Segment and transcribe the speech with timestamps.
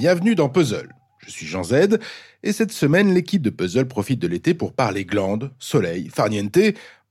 [0.00, 0.88] Bienvenue dans Puzzle.
[1.18, 1.98] Je suis Jean Z,
[2.42, 6.56] et cette semaine, l'équipe de Puzzle profite de l'été pour parler glandes, soleil, farniente.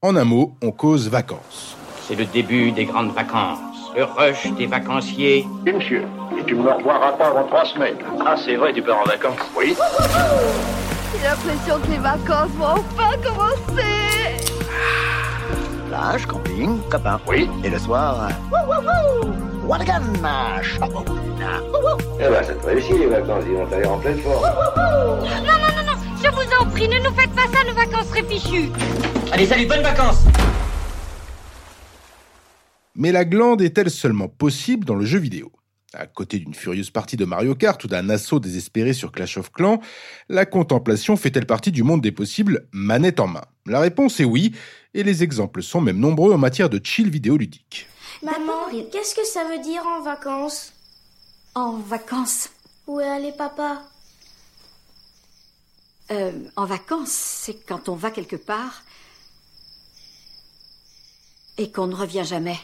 [0.02, 1.78] En un mot, on cause vacances.
[2.08, 3.60] C'est le début des grandes vacances,
[3.96, 5.46] le rush des vacanciers.
[5.68, 6.02] Oui, monsieur.
[6.40, 7.98] Et tu ne me revoiras pas avant trois semaines.
[8.26, 9.76] Ah, c'est vrai, tu pars en vacances Oui.
[11.14, 14.50] J'ai l'impression que les vacances vont enfin commencer
[15.90, 17.22] Plage, camping, copains.
[17.28, 17.48] Oui.
[17.64, 21.06] Et le soir, wouh, wouh, wouh, Chapeau.
[22.20, 24.44] Eh ben, ça te réussit les vacances, ils vont t'aller en pleine forme.
[24.44, 28.08] Non, non, non, non, je vous en prie, ne nous faites pas ça, nos vacances
[28.08, 28.72] seraient fichues.
[29.32, 30.26] Allez, salut, bonnes vacances
[32.96, 35.52] Mais la glande est-elle seulement possible dans le jeu vidéo?
[35.94, 39.52] À côté d'une furieuse partie de Mario Kart ou d'un assaut désespéré sur Clash of
[39.52, 39.82] Clans,
[40.30, 43.46] la contemplation fait-elle partie du monde des possibles manette en main?
[43.68, 44.52] La réponse est oui,
[44.96, 47.88] et les exemples sont même nombreux en matière de chill vidéoludique.
[48.24, 50.74] Maman, qu'est-ce que ça veut dire en vacances
[51.56, 52.50] En vacances.
[52.88, 53.84] Où est allé papa.
[56.12, 58.84] Euh, En vacances, c'est quand on va quelque part
[61.58, 62.58] et qu'on ne revient jamais.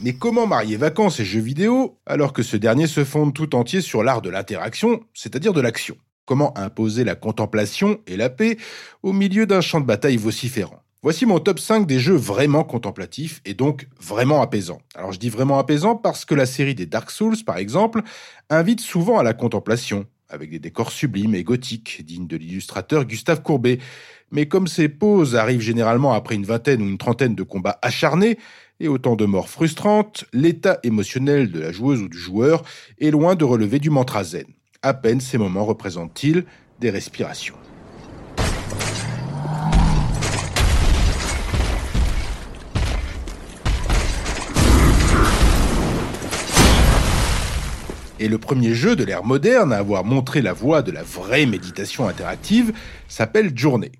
[0.00, 3.80] Mais comment marier vacances et jeux vidéo alors que ce dernier se fonde tout entier
[3.80, 5.96] sur l'art de l'interaction, c'est-à-dire de l'action?
[6.24, 8.58] Comment imposer la contemplation et la paix
[9.02, 10.82] au milieu d'un champ de bataille vociférant?
[11.00, 14.80] Voici mon top 5 des jeux vraiment contemplatifs et donc vraiment apaisants.
[14.96, 18.02] Alors je dis vraiment apaisants parce que la série des Dark Souls, par exemple,
[18.50, 23.42] invite souvent à la contemplation, avec des décors sublimes et gothiques, dignes de l'illustrateur Gustave
[23.42, 23.78] Courbet.
[24.32, 28.36] Mais comme ces pauses arrivent généralement après une vingtaine ou une trentaine de combats acharnés,
[28.80, 32.64] et autant de morts frustrantes, l'état émotionnel de la joueuse ou du joueur
[33.00, 34.46] est loin de relever du mantra zen.
[34.82, 36.44] À peine ces moments représentent-ils
[36.80, 37.56] des respirations.
[48.20, 51.46] Et le premier jeu de l'ère moderne à avoir montré la voie de la vraie
[51.46, 52.72] méditation interactive
[53.06, 53.92] s'appelle Journée.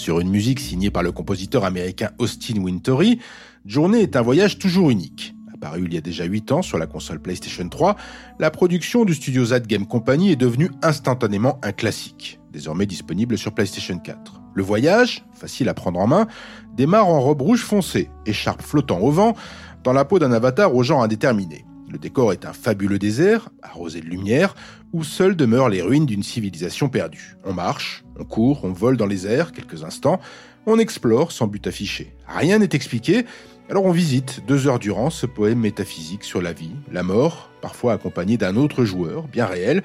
[0.00, 3.20] Sur une musique signée par le compositeur américain Austin Wintory,
[3.66, 5.34] Journée est un voyage toujours unique.
[5.52, 7.96] Apparu il y a déjà 8 ans sur la console PlayStation 3,
[8.38, 13.52] la production du studio Z Game Company est devenue instantanément un classique, désormais disponible sur
[13.52, 14.40] PlayStation 4.
[14.54, 16.26] Le voyage, facile à prendre en main,
[16.74, 19.36] démarre en robe rouge foncée, écharpe flottant au vent,
[19.84, 21.66] dans la peau d'un avatar au genre indéterminé.
[21.90, 24.54] Le décor est un fabuleux désert, arrosé de lumière,
[24.92, 27.36] où seules demeurent les ruines d'une civilisation perdue.
[27.44, 30.20] On marche, on court, on vole dans les airs quelques instants,
[30.66, 32.14] on explore sans but affiché.
[32.28, 33.24] Rien n'est expliqué,
[33.68, 37.94] alors on visite deux heures durant ce poème métaphysique sur la vie, la mort, parfois
[37.94, 39.82] accompagné d'un autre joueur, bien réel,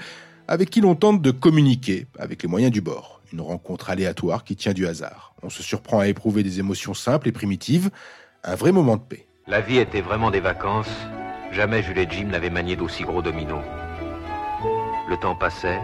[0.47, 3.21] avec qui l'on tente de communiquer avec les moyens du bord.
[3.33, 5.33] Une rencontre aléatoire qui tient du hasard.
[5.41, 7.89] On se surprend à éprouver des émotions simples et primitives,
[8.43, 9.25] un vrai moment de paix.
[9.47, 10.89] La vie était vraiment des vacances.
[11.55, 13.63] Jamais Jules et Jim n'avaient manié d'aussi gros dominos.
[15.09, 15.79] Le temps passait.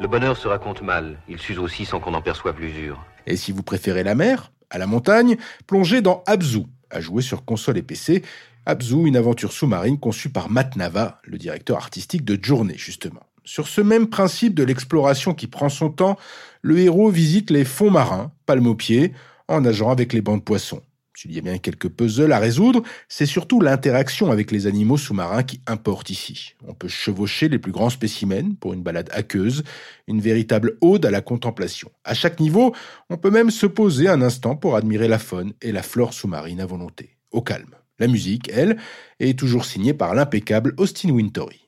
[0.00, 1.18] Le bonheur se raconte mal.
[1.28, 3.04] Il s'use aussi sans qu'on en perçoive l'usure.
[3.26, 5.36] Et si vous préférez la mer, à la montagne,
[5.66, 8.22] plongez dans Abzu, à jouer sur console et PC.
[8.64, 13.26] Abzu, une aventure sous-marine conçue par Matt Nava, le directeur artistique de Journée, justement.
[13.42, 16.16] Sur ce même principe de l'exploration qui prend son temps,
[16.60, 19.12] le héros visite les fonds marins, palme aux pieds,
[19.48, 20.82] en nageant avec les bancs de poissons.
[21.14, 25.42] S'il y a bien quelques puzzles à résoudre, c'est surtout l'interaction avec les animaux sous-marins
[25.42, 26.54] qui importe ici.
[26.66, 29.62] On peut chevaucher les plus grands spécimens pour une balade aqueuse,
[30.08, 31.90] une véritable ode à la contemplation.
[32.04, 32.74] À chaque niveau,
[33.10, 36.60] on peut même se poser un instant pour admirer la faune et la flore sous-marine
[36.60, 37.74] à volonté, au calme.
[37.98, 38.78] La musique, elle,
[39.20, 41.61] est toujours signée par l'impeccable Austin Wintory.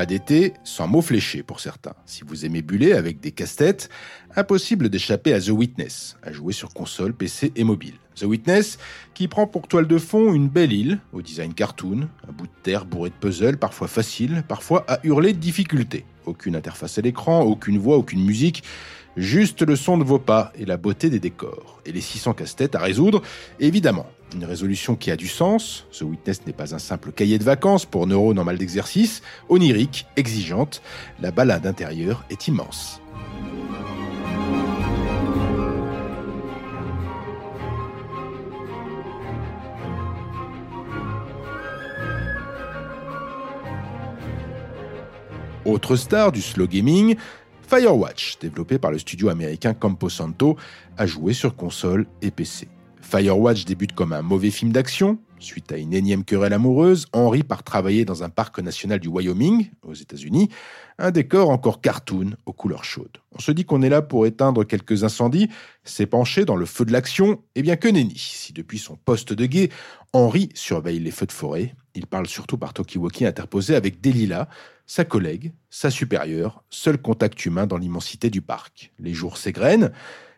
[0.00, 1.92] Pas d'été sans mots fléchés pour certains.
[2.06, 3.90] Si vous aimez buller avec des casse-têtes,
[4.34, 7.96] impossible d'échapper à The Witness, à jouer sur console, PC et mobile.
[8.14, 8.78] The Witness,
[9.12, 12.52] qui prend pour toile de fond une belle île, au design cartoon, un bout de
[12.62, 16.06] terre bourré de puzzles, parfois faciles, parfois à hurler de difficulté.
[16.24, 18.64] Aucune interface à l'écran, aucune voix, aucune musique,
[19.18, 21.82] juste le son de vos pas et la beauté des décors.
[21.84, 23.20] Et les 600 casse-têtes à résoudre,
[23.58, 24.06] évidemment.
[24.34, 25.86] Une résolution qui a du sens.
[25.92, 29.22] The Witness n'est pas un simple cahier de vacances pour neurones en mal d'exercice.
[29.48, 30.82] Onirique, exigeante,
[31.20, 33.00] la balade intérieure est immense.
[45.64, 47.16] Autre star du slow gaming,
[47.68, 50.56] Firewatch, développé par le studio américain Camposanto,
[50.96, 52.68] a joué sur console et PC.
[53.00, 55.18] Firewatch débute comme un mauvais film d'action.
[55.38, 59.70] Suite à une énième querelle amoureuse, Henry part travailler dans un parc national du Wyoming,
[59.82, 60.50] aux États-Unis,
[60.98, 63.18] un décor encore cartoon aux couleurs chaudes.
[63.32, 65.48] On se dit qu'on est là pour éteindre quelques incendies,
[65.82, 68.18] s'épancher dans le feu de l'action, et bien que nenni.
[68.18, 69.70] Si depuis son poste de guet,
[70.12, 74.48] Henry surveille les feux de forêt, il parle surtout par Tokiwoki interposé avec Delila,
[74.86, 78.92] sa collègue, sa supérieure, seul contact humain dans l'immensité du parc.
[78.98, 79.90] Les jours s'égrènent,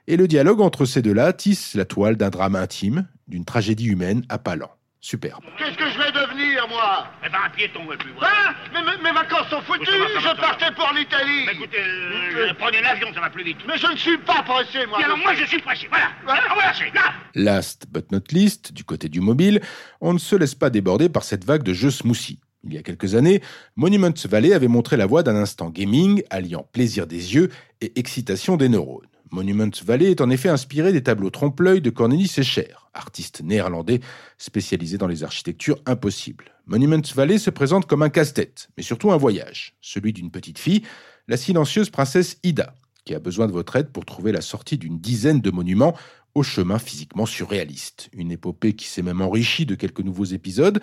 [0.07, 4.25] et le dialogue entre ces deux-là tisse la toile d'un drame intime, d'une tragédie humaine
[4.29, 4.57] à pas
[5.05, 5.43] Superbe.
[5.59, 9.13] Qu'est-ce que je vais devenir, moi Eh ben, un piéton, et puis Hein mais, mes
[9.13, 11.45] vacances sont foutues Je partais pour l'Italie.
[11.45, 13.57] Mais écoutez, euh, prenez l'avion, ça va plus vite.
[13.67, 15.01] Mais je ne suis pas pressé, moi.
[15.05, 16.07] Alors, moi, je suis pressé, voilà.
[16.25, 17.15] Voilà, voilà c'est là.
[17.35, 19.61] Last but not least, du côté du mobile,
[20.01, 22.39] on ne se laisse pas déborder par cette vague de jeux smoothie.
[22.63, 23.43] Il y a quelques années,
[23.75, 27.51] Monument Valley avait montré la voie d'un instant gaming alliant plaisir des yeux
[27.81, 29.09] et excitation des neurones.
[29.33, 34.01] Monument Valley est en effet inspiré des tableaux trompe-l'œil de Cornelis Escher, artiste néerlandais
[34.37, 36.53] spécialisé dans les architectures impossibles.
[36.67, 40.83] Monument Valley se présente comme un casse-tête, mais surtout un voyage, celui d'une petite fille,
[41.29, 42.75] la silencieuse princesse Ida,
[43.07, 45.97] qui a besoin de votre aide pour trouver la sortie d'une dizaine de monuments
[46.35, 48.11] au chemin physiquement surréaliste.
[48.13, 50.83] Une épopée qui s'est même enrichie de quelques nouveaux épisodes,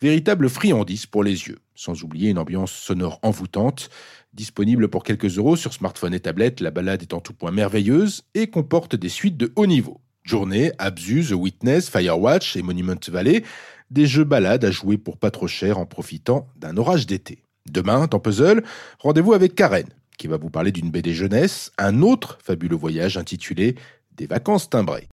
[0.00, 3.90] véritable friandise pour les yeux, sans oublier une ambiance sonore envoûtante,
[4.32, 8.22] disponible pour quelques euros sur smartphone et tablette, la balade est en tout point merveilleuse
[8.34, 10.00] et comporte des suites de haut niveau.
[10.22, 13.42] Journée, Abzu, The Witness, Firewatch et Monument Valley,
[13.90, 17.42] des jeux balades à jouer pour pas trop cher en profitant d'un orage d'été.
[17.68, 18.62] Demain, dans Puzzle,
[19.00, 19.88] rendez-vous avec Karen,
[20.18, 23.74] qui va vous parler d'une BD jeunesse, un autre fabuleux voyage intitulé
[24.16, 25.08] Des vacances timbrées.